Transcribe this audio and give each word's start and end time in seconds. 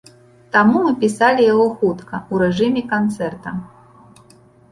Таму 0.53 0.77
мы 0.85 0.93
пісалі 1.03 1.43
яго 1.53 1.65
хутка, 1.81 2.21
у 2.35 2.41
рэжыме 2.43 2.83
канцэрта. 2.93 3.49